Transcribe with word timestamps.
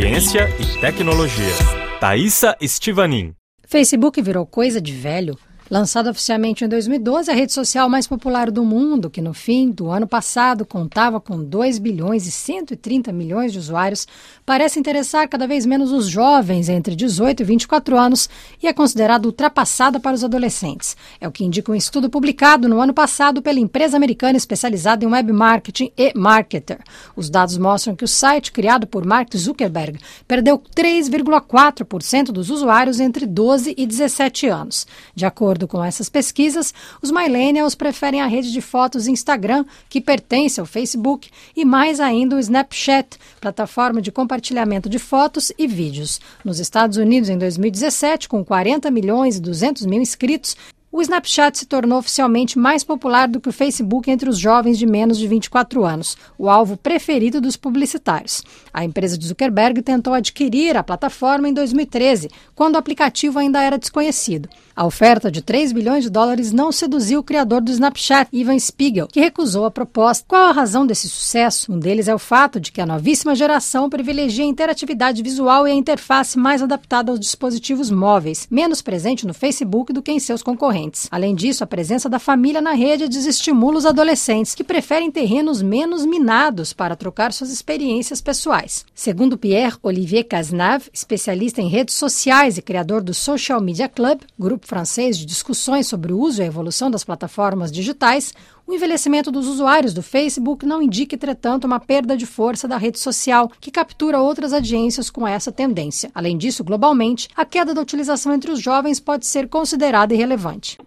Ciência 0.00 0.48
e 0.58 0.80
tecnologia. 0.80 1.52
Thaisa 2.00 2.56
Estivanin. 2.58 3.34
Facebook 3.66 4.22
virou 4.22 4.46
coisa 4.46 4.80
de 4.80 4.92
velho. 4.92 5.38
Lançada 5.70 6.10
oficialmente 6.10 6.64
em 6.64 6.68
2012, 6.68 7.30
a 7.30 7.34
rede 7.34 7.52
social 7.52 7.88
mais 7.88 8.04
popular 8.04 8.50
do 8.50 8.64
mundo, 8.64 9.08
que 9.08 9.20
no 9.20 9.32
fim 9.32 9.70
do 9.70 9.88
ano 9.88 10.04
passado 10.04 10.66
contava 10.66 11.20
com 11.20 11.40
2 11.44 11.78
bilhões 11.78 12.26
e 12.26 12.32
130 12.32 13.12
milhões 13.12 13.52
de 13.52 13.60
usuários, 13.60 14.04
parece 14.44 14.80
interessar 14.80 15.28
cada 15.28 15.46
vez 15.46 15.64
menos 15.64 15.92
os 15.92 16.08
jovens 16.08 16.68
entre 16.68 16.96
18 16.96 17.42
e 17.42 17.44
24 17.44 17.96
anos 17.96 18.28
e 18.60 18.66
é 18.66 18.72
considerada 18.72 19.28
ultrapassada 19.28 20.00
para 20.00 20.12
os 20.12 20.24
adolescentes. 20.24 20.96
É 21.20 21.28
o 21.28 21.30
que 21.30 21.44
indica 21.44 21.70
um 21.70 21.76
estudo 21.76 22.10
publicado 22.10 22.68
no 22.68 22.80
ano 22.80 22.92
passado 22.92 23.40
pela 23.40 23.60
empresa 23.60 23.96
americana 23.96 24.36
especializada 24.36 25.04
em 25.04 25.08
web 25.08 25.32
marketing 25.32 25.92
e 25.96 26.12
marketer. 26.18 26.80
Os 27.14 27.30
dados 27.30 27.56
mostram 27.56 27.94
que 27.94 28.02
o 28.02 28.08
site, 28.08 28.50
criado 28.50 28.88
por 28.88 29.06
Mark 29.06 29.36
Zuckerberg, 29.36 30.00
perdeu 30.26 30.58
3,4% 30.58 32.32
dos 32.32 32.50
usuários 32.50 32.98
entre 32.98 33.24
12 33.24 33.72
e 33.78 33.86
17 33.86 34.48
anos. 34.48 34.84
De 35.14 35.24
acordo 35.24 35.59
acordo 35.60 35.68
com 35.68 35.84
essas 35.84 36.08
pesquisas, 36.08 36.72
os 37.02 37.10
millennials 37.10 37.74
preferem 37.74 38.20
a 38.20 38.26
rede 38.26 38.52
de 38.52 38.60
fotos 38.60 39.06
Instagram, 39.06 39.64
que 39.88 40.00
pertence 40.00 40.60
ao 40.60 40.66
Facebook, 40.66 41.30
e 41.54 41.64
mais 41.64 42.00
ainda 42.00 42.36
o 42.36 42.38
Snapchat, 42.38 43.18
plataforma 43.40 44.00
de 44.00 44.12
compartilhamento 44.12 44.88
de 44.88 44.98
fotos 44.98 45.52
e 45.58 45.66
vídeos. 45.66 46.20
Nos 46.44 46.58
Estados 46.58 46.96
Unidos, 46.96 47.28
em 47.28 47.38
2017, 47.38 48.28
com 48.28 48.44
40 48.44 48.90
milhões 48.90 49.36
e 49.36 49.40
200 49.40 49.86
mil 49.86 50.00
inscritos, 50.00 50.56
o 50.92 51.00
Snapchat 51.00 51.56
se 51.56 51.66
tornou 51.66 51.98
oficialmente 51.98 52.58
mais 52.58 52.82
popular 52.82 53.28
do 53.28 53.40
que 53.40 53.48
o 53.48 53.52
Facebook 53.52 54.10
entre 54.10 54.28
os 54.28 54.36
jovens 54.36 54.76
de 54.76 54.86
menos 54.86 55.18
de 55.18 55.28
24 55.28 55.84
anos, 55.84 56.16
o 56.36 56.50
alvo 56.50 56.76
preferido 56.76 57.40
dos 57.40 57.56
publicitários. 57.56 58.42
A 58.74 58.84
empresa 58.84 59.16
de 59.16 59.26
Zuckerberg 59.26 59.82
tentou 59.82 60.12
adquirir 60.12 60.76
a 60.76 60.82
plataforma 60.82 61.48
em 61.48 61.54
2013, 61.54 62.28
quando 62.56 62.74
o 62.74 62.78
aplicativo 62.78 63.38
ainda 63.38 63.62
era 63.62 63.78
desconhecido. 63.78 64.48
A 64.74 64.84
oferta 64.84 65.30
de 65.30 65.42
3 65.42 65.72
bilhões 65.72 66.02
de 66.02 66.10
dólares 66.10 66.52
não 66.52 66.72
seduziu 66.72 67.20
o 67.20 67.22
criador 67.22 67.60
do 67.60 67.70
Snapchat, 67.70 68.28
Ivan 68.32 68.58
Spiegel, 68.58 69.08
que 69.08 69.20
recusou 69.20 69.66
a 69.66 69.70
proposta. 69.70 70.24
Qual 70.26 70.48
a 70.48 70.52
razão 70.52 70.86
desse 70.86 71.08
sucesso? 71.08 71.72
Um 71.72 71.78
deles 71.78 72.08
é 72.08 72.14
o 72.14 72.18
fato 72.18 72.58
de 72.58 72.72
que 72.72 72.80
a 72.80 72.86
novíssima 72.86 73.34
geração 73.34 73.90
privilegia 73.90 74.44
a 74.44 74.48
interatividade 74.48 75.22
visual 75.22 75.68
e 75.68 75.70
a 75.70 75.74
interface 75.74 76.38
mais 76.38 76.62
adaptada 76.62 77.12
aos 77.12 77.20
dispositivos 77.20 77.90
móveis, 77.90 78.48
menos 78.50 78.80
presente 78.80 79.26
no 79.26 79.34
Facebook 79.34 79.92
do 79.92 80.02
que 80.02 80.10
em 80.10 80.18
seus 80.18 80.42
concorrentes. 80.42 80.79
Além 81.10 81.34
disso, 81.34 81.62
a 81.62 81.66
presença 81.66 82.08
da 82.08 82.18
família 82.18 82.60
na 82.60 82.72
rede 82.72 83.08
desestimula 83.08 83.78
os 83.78 83.86
adolescentes, 83.86 84.54
que 84.54 84.64
preferem 84.64 85.10
terrenos 85.10 85.60
menos 85.60 86.06
minados 86.06 86.72
para 86.72 86.96
trocar 86.96 87.32
suas 87.32 87.50
experiências 87.50 88.20
pessoais. 88.20 88.84
Segundo 88.94 89.36
Pierre 89.36 89.76
Olivier 89.82 90.24
Cazenave, 90.24 90.90
especialista 90.92 91.60
em 91.60 91.68
redes 91.68 91.94
sociais 91.94 92.56
e 92.56 92.62
criador 92.62 93.02
do 93.02 93.12
Social 93.12 93.60
Media 93.60 93.88
Club, 93.88 94.20
grupo 94.38 94.66
francês 94.66 95.18
de 95.18 95.26
discussões 95.26 95.86
sobre 95.86 96.12
o 96.12 96.18
uso 96.18 96.40
e 96.40 96.44
a 96.44 96.46
evolução 96.46 96.90
das 96.90 97.04
plataformas 97.04 97.72
digitais, 97.72 98.32
o 98.70 98.74
envelhecimento 98.74 99.32
dos 99.32 99.48
usuários 99.48 99.92
do 99.92 100.00
Facebook 100.00 100.64
não 100.64 100.80
indica, 100.80 101.16
entretanto, 101.16 101.64
uma 101.64 101.80
perda 101.80 102.16
de 102.16 102.24
força 102.24 102.68
da 102.68 102.76
rede 102.76 103.00
social, 103.00 103.50
que 103.60 103.68
captura 103.68 104.20
outras 104.20 104.52
audiências 104.52 105.10
com 105.10 105.26
essa 105.26 105.50
tendência. 105.50 106.08
Além 106.14 106.38
disso, 106.38 106.62
globalmente, 106.62 107.28
a 107.36 107.44
queda 107.44 107.74
da 107.74 107.80
utilização 107.80 108.32
entre 108.32 108.52
os 108.52 108.60
jovens 108.60 109.00
pode 109.00 109.26
ser 109.26 109.48
considerada 109.48 110.14
irrelevante. 110.14 110.78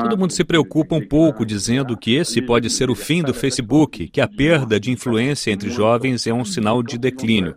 Todo 0.00 0.18
mundo 0.18 0.32
se 0.32 0.44
preocupa 0.44 0.94
um 0.94 1.04
pouco 1.04 1.44
dizendo 1.44 1.96
que 1.96 2.14
esse 2.14 2.40
pode 2.40 2.70
ser 2.70 2.88
o 2.88 2.94
fim 2.94 3.24
do 3.24 3.34
Facebook, 3.34 4.06
que 4.06 4.20
a 4.20 4.28
perda 4.28 4.78
de 4.78 4.92
influência 4.92 5.50
entre 5.50 5.68
jovens 5.68 6.28
é 6.28 6.32
um 6.32 6.44
sinal 6.44 6.80
de 6.80 6.96
declínio. 6.96 7.56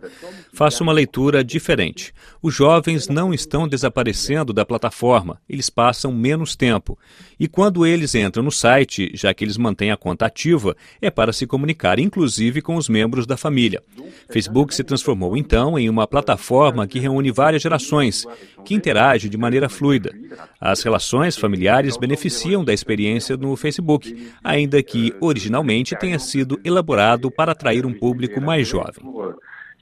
Faço 0.56 0.82
uma 0.82 0.90
leitura 0.90 1.44
diferente. 1.44 2.14
Os 2.40 2.54
jovens 2.54 3.08
não 3.08 3.34
estão 3.34 3.68
desaparecendo 3.68 4.54
da 4.54 4.64
plataforma, 4.64 5.38
eles 5.46 5.68
passam 5.68 6.10
menos 6.10 6.56
tempo. 6.56 6.98
E 7.38 7.46
quando 7.46 7.84
eles 7.84 8.14
entram 8.14 8.42
no 8.42 8.50
site, 8.50 9.10
já 9.12 9.34
que 9.34 9.44
eles 9.44 9.58
mantêm 9.58 9.90
a 9.90 9.98
conta 9.98 10.24
ativa, 10.24 10.74
é 10.98 11.10
para 11.10 11.30
se 11.30 11.46
comunicar, 11.46 11.98
inclusive 11.98 12.62
com 12.62 12.76
os 12.76 12.88
membros 12.88 13.26
da 13.26 13.36
família. 13.36 13.82
Facebook 14.30 14.74
se 14.74 14.82
transformou 14.82 15.36
então 15.36 15.78
em 15.78 15.90
uma 15.90 16.06
plataforma 16.06 16.86
que 16.86 16.98
reúne 16.98 17.30
várias 17.30 17.60
gerações, 17.60 18.24
que 18.64 18.74
interage 18.74 19.28
de 19.28 19.36
maneira 19.36 19.68
fluida. 19.68 20.10
As 20.58 20.82
relações 20.82 21.36
familiares 21.36 21.98
beneficiam 21.98 22.64
da 22.64 22.72
experiência 22.72 23.36
no 23.36 23.54
Facebook, 23.56 24.32
ainda 24.42 24.82
que 24.82 25.12
originalmente 25.20 25.94
tenha 25.98 26.18
sido 26.18 26.58
elaborado 26.64 27.30
para 27.30 27.52
atrair 27.52 27.84
um 27.84 27.92
público 27.92 28.40
mais 28.40 28.66
jovem 28.66 29.04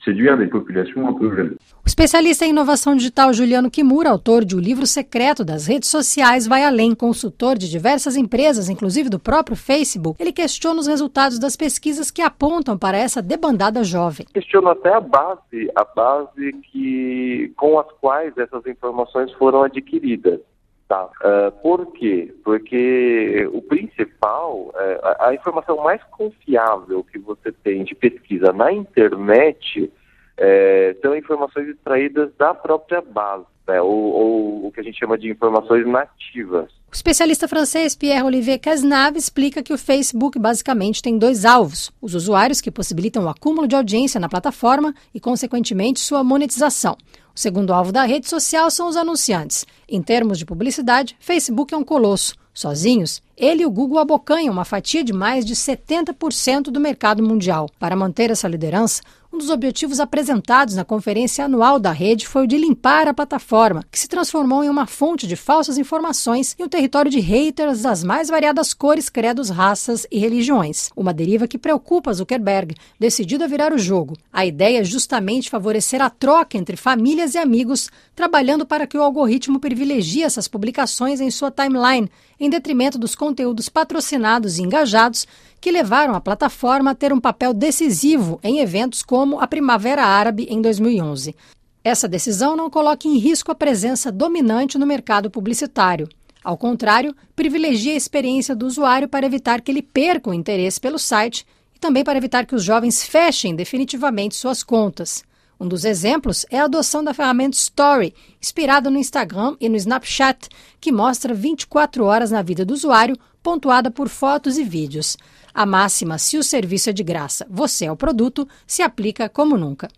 séduire 0.05 0.37
des 0.37 0.47
populations 0.47 1.09
un 1.09 1.13
peu 1.15 1.35
jeunes. 1.35 1.57
O 1.85 1.89
especialista 1.89 2.45
em 2.45 2.51
inovação 2.51 2.97
digital 2.97 3.33
Juliano 3.33 3.71
Kimura, 3.71 4.11
autor 4.11 4.45
de 4.45 4.57
O 4.57 4.61
Livro 4.61 4.87
Secreto 4.87 5.45
das 5.45 5.67
Redes 5.67 5.91
Sociais, 5.91 6.47
vai 6.47 6.65
além. 6.65 6.95
Consultor 6.95 7.59
de 7.59 7.71
diversas 7.71 8.17
empresas, 8.17 8.69
inclusive 8.69 9.09
do 9.09 9.19
próprio 9.19 9.57
Facebook, 9.57 10.23
ele 10.23 10.33
questiona 10.33 10.81
os 10.81 10.87
resultados 10.87 11.39
das 11.39 11.57
pesquisas 11.57 12.11
que 12.11 12.23
apontam 12.23 12.79
para 12.79 12.97
essa 12.97 13.21
debandada 13.21 13.83
jovem. 13.83 14.27
Questiono 14.33 14.69
até 14.69 14.95
a 14.95 15.01
base, 15.01 15.71
a 15.75 15.85
base 15.85 16.53
que, 16.71 17.53
com 17.57 17.79
as 17.79 17.91
quais 18.01 18.37
essas 18.39 18.67
informações 18.67 19.33
foram 19.33 19.63
adquiridas. 19.63 20.41
Tá. 20.87 21.09
Uh, 21.23 21.51
por 21.63 21.87
quê? 21.93 22.35
Porque 22.45 23.49
o 23.53 23.63
principal, 23.63 24.71
uh, 24.75 24.75
a, 25.03 25.29
a, 25.29 25.35
informação 25.35 25.79
mais 25.79 26.03
confiável 26.05 27.03
que 27.05 27.19
você 27.45 27.53
tem 27.53 27.85
de 27.85 27.95
pesquisa 27.95 28.53
na 28.53 28.73
internet 28.73 29.93
uh, 30.39 31.01
são 31.01 31.15
informações 31.15 31.69
extraídas 31.69 32.31
da 32.39 32.55
própria 32.55 33.01
base, 33.03 33.45
né? 33.69 33.81
ou, 33.81 33.91
ou, 33.91 34.67
o 34.67 34.73
que 34.73 34.81
a 34.81 34.83
gente 34.83 34.99
chama 34.99 35.19
de 35.19 35.31
informações 35.31 35.87
nativas. 35.87 36.73
O 36.91 36.95
especialista 36.95 37.49
francês 37.49 37.95
Pierre-Olivier 37.95 38.59
Cazenave 38.61 39.19
explica 39.19 39.63
que 39.63 39.73
o 39.73 39.79
Facebook 39.79 40.39
basicamente 40.39 41.03
tem 41.03 41.19
dois 41.19 41.45
alvos: 41.45 41.93
os 42.01 42.15
usuários 42.15 42.61
que 42.61 42.71
possibilitam 42.71 43.25
o 43.25 43.29
acúmulo 43.29 43.67
de 43.67 43.75
audiência 43.75 44.21
na 44.21 44.29
plataforma 44.29 44.95
e, 45.13 45.21
consequentemente, 45.21 46.01
sua 46.01 46.23
monetização. 46.23 46.97
O 47.35 47.41
segundo 47.41 47.73
alvo 47.73 47.91
da 47.91 48.05
rede 48.05 48.29
social 48.29 48.71
são 48.71 48.89
os 48.89 48.97
anunciantes. 48.97 49.67
Em 49.89 50.01
termos 50.01 50.39
de 50.39 50.47
publicidade, 50.47 51.17
Facebook 51.19 51.75
é 51.75 51.77
um 51.77 51.83
colosso. 51.83 52.37
Sozinhos, 52.53 53.21
ele 53.37 53.65
e 53.65 53.67
o 53.67 53.71
Google 53.71 53.99
abocanham 53.99 54.53
uma 54.53 54.65
fatia 54.65 55.03
de 55.03 55.13
mais 55.13 55.45
de 55.45 55.57
70% 55.57 56.71
do 56.71 56.79
mercado 56.79 57.21
mundial. 57.21 57.69
Para 57.81 57.97
manter 57.97 58.31
essa 58.31 58.47
liderança, 58.47 59.03
um 59.35 59.39
dos 59.39 59.51
objetivos 59.51 59.99
apresentados 59.99 60.77
na 60.77 60.85
conferência 60.85 61.45
anual 61.45 61.81
da 61.81 61.91
rede 61.91 62.25
foi 62.25 62.45
o 62.45 62.47
de 62.47 62.57
limpar 62.57 63.09
a 63.09 63.13
plataforma, 63.13 63.85
que 63.91 63.99
se 63.99 64.07
transformou 64.07 64.63
em 64.63 64.69
uma 64.69 64.87
fonte 64.87 65.27
de 65.27 65.35
falsas 65.35 65.77
informações 65.77 66.55
e 66.57 66.63
um 66.63 66.69
território 66.69 67.11
de 67.11 67.19
haters 67.19 67.83
das 67.83 68.05
mais 68.05 68.29
variadas 68.29 68.73
cores, 68.73 69.09
credos, 69.09 69.51
raças 69.51 70.07
e 70.09 70.21
religiões. 70.21 70.91
Uma 70.97 71.13
deriva 71.13 71.49
que 71.49 71.59
preocupa 71.59 72.13
Zuckerberg, 72.13 72.77
decidido 72.97 73.43
a 73.43 73.49
virar 73.49 73.73
o 73.73 73.79
jogo. 73.79 74.17
A 74.33 74.47
ideia 74.47 74.79
é 74.79 74.85
justamente 74.85 75.51
favorecer 75.51 76.01
a 76.01 76.09
troca 76.09 76.57
entre 76.57 76.77
famílias 76.77 77.35
e 77.35 77.39
amigos, 77.39 77.91
trabalhando 78.15 78.65
para 78.65 78.87
que 78.87 78.97
o 78.97 79.03
algoritmo 79.03 79.59
privilegie 79.59 80.23
essas 80.23 80.47
publicações 80.47 81.21
em 81.21 81.31
sua 81.33 81.51
timeline, 81.51 82.09
em 82.45 82.51
detrimento 82.51 82.99
dos 82.99 83.15
conteúdos 83.15 83.69
patrocinados 83.69 84.59
e 84.59 84.63
engajados 84.63 85.27
que 85.61 85.71
levaram 85.71 86.15
a 86.15 86.21
plataforma 86.21 86.91
a 86.91 86.95
ter 86.95 87.13
um 87.13 87.21
papel 87.21 87.55
decisivo 87.55 88.39
em 88.43 88.59
eventos 88.59 89.03
como 89.03 89.41
a 89.41 89.47
Primavera 89.47 90.05
Árabe 90.05 90.47
em 90.51 90.61
2011. 90.61 91.35
Essa 91.83 92.07
decisão 92.07 92.55
não 92.55 92.69
coloca 92.69 93.09
em 93.09 93.17
risco 93.17 93.51
a 93.51 93.55
presença 93.55 94.13
dominante 94.13 94.77
no 94.77 94.87
mercado 94.87 95.31
publicitário. 95.31 96.09
Ao 96.43 96.59
contrário, 96.59 97.17
privilegia 97.35 97.95
a 97.95 97.97
experiência 97.97 98.55
do 98.55 98.67
usuário 98.67 99.09
para 99.09 99.25
evitar 99.25 99.63
que 99.63 99.71
ele 99.71 99.83
perca 99.83 100.29
o 100.29 100.35
interesse 100.35 100.79
pelo 100.79 100.99
site 100.99 101.47
e 101.75 101.79
também 101.79 102.05
para 102.05 102.19
evitar 102.19 102.45
que 102.45 102.55
os 102.55 102.63
jovens 102.63 103.03
fechem 103.03 103.55
definitivamente 103.55 104.35
suas 104.35 104.63
contas. 104.63 105.25
Um 105.65 105.69
dos 105.69 105.87
exemplos 105.87 106.45
é 106.51 106.61
a 106.61 106.65
adoção 106.65 107.03
da 107.03 107.15
ferramenta 107.15 107.57
Story, 107.57 108.13
inspirada 108.39 108.91
no 108.91 108.99
Instagram 108.99 109.57
e 109.59 109.67
no 109.67 109.77
Snapchat, 109.77 110.51
que 110.79 110.93
mostra 110.93 111.33
24 111.33 112.05
horas 112.05 112.31
na 112.31 112.43
vida 112.43 112.67
do 112.67 112.75
usuário, 112.75 113.17
pontuada 113.43 113.91
por 113.91 114.11
fotos 114.11 114.59
e 114.59 114.63
vídeos. 114.63 115.17
A 115.55 115.65
máxima, 115.65 116.19
se 116.19 116.37
o 116.37 116.43
serviço 116.43 116.91
é 116.91 116.93
de 116.93 117.03
graça, 117.03 117.47
você 117.49 117.87
é 117.87 117.91
o 117.91 117.97
produto, 117.97 118.47
se 118.67 118.83
aplica 118.83 119.27
como 119.27 119.57
nunca. 119.57 119.89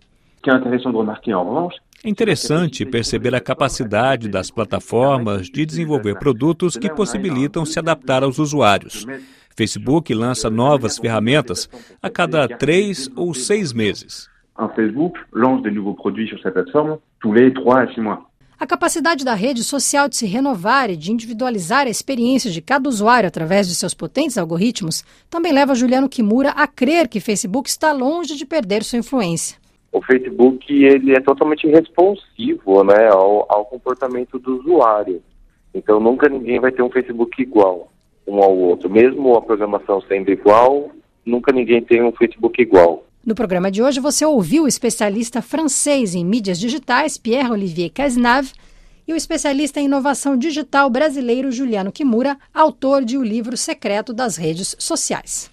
É 2.04 2.08
interessante 2.08 2.86
perceber 2.86 3.34
a 3.34 3.40
capacidade 3.40 4.28
das 4.28 4.52
plataformas 4.52 5.50
de 5.50 5.66
desenvolver 5.66 6.16
produtos 6.16 6.76
que 6.76 6.94
possibilitam 6.94 7.64
se 7.64 7.80
adaptar 7.80 8.22
aos 8.22 8.38
usuários. 8.38 9.04
Facebook 9.56 10.14
lança 10.14 10.48
novas 10.48 10.96
ferramentas 10.96 11.68
a 12.00 12.08
cada 12.08 12.46
três 12.46 13.10
ou 13.16 13.34
seis 13.34 13.72
meses. 13.72 14.28
Facebook 14.74 15.18
lance 15.32 15.62
de 15.62 15.70
nouveaux 15.70 15.94
produits 15.94 16.28
sur 16.28 16.40
sa 16.40 16.50
plateforme 16.50 16.98
tous 17.20 17.32
les 17.32 17.52
3 17.52 17.80
à 17.80 17.88
6 17.88 18.00
mois. 18.00 18.20
A 18.58 18.66
capacidade 18.66 19.22
da 19.22 19.34
rede 19.34 19.62
social 19.62 20.08
de 20.08 20.16
se 20.16 20.24
renovar 20.24 20.88
e 20.88 20.96
de 20.96 21.12
individualizar 21.12 21.86
a 21.86 21.90
experiência 21.90 22.50
de 22.50 22.62
cada 22.62 22.88
usuário 22.88 23.28
através 23.28 23.68
de 23.68 23.74
seus 23.74 23.92
potentes 23.92 24.38
algoritmos 24.38 25.04
também 25.28 25.52
leva 25.52 25.74
Juliano 25.74 26.08
Kimura 26.08 26.50
a 26.50 26.66
crer 26.66 27.06
que 27.06 27.20
Facebook 27.20 27.68
está 27.68 27.92
longe 27.92 28.34
de 28.34 28.46
perder 28.46 28.82
sua 28.82 28.98
influência. 28.98 29.58
O 29.92 30.00
Facebook 30.00 30.72
ele 30.72 31.14
é 31.14 31.20
totalmente 31.20 31.66
responsivo 31.66 32.82
né, 32.82 33.08
ao, 33.08 33.46
ao 33.48 33.66
comportamento 33.66 34.38
do 34.38 34.58
usuário. 34.60 35.22
Então 35.74 36.00
nunca 36.00 36.28
ninguém 36.28 36.58
vai 36.58 36.72
ter 36.72 36.82
um 36.82 36.90
Facebook 36.90 37.40
igual 37.42 37.90
um 38.26 38.42
ao 38.42 38.56
outro. 38.56 38.90
Mesmo 38.90 39.36
a 39.36 39.42
programação 39.42 40.00
sendo 40.02 40.30
igual, 40.30 40.90
nunca 41.24 41.52
ninguém 41.52 41.82
tem 41.82 42.02
um 42.02 42.12
Facebook 42.12 42.60
igual. 42.60 43.04
No 43.26 43.34
programa 43.34 43.72
de 43.72 43.82
hoje, 43.82 43.98
você 43.98 44.24
ouviu 44.24 44.62
o 44.62 44.68
especialista 44.68 45.42
francês 45.42 46.14
em 46.14 46.24
mídias 46.24 46.60
digitais, 46.60 47.18
Pierre-Olivier 47.18 47.90
Cazenave, 47.92 48.52
e 49.04 49.12
o 49.12 49.16
especialista 49.16 49.80
em 49.80 49.86
inovação 49.86 50.36
digital 50.36 50.88
brasileiro 50.88 51.50
Juliano 51.50 51.90
Kimura, 51.90 52.38
autor 52.54 53.04
de 53.04 53.18
O 53.18 53.24
Livro 53.24 53.56
Secreto 53.56 54.12
das 54.12 54.36
Redes 54.36 54.76
Sociais. 54.78 55.44